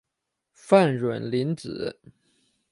[0.55, 1.95] 范允临子。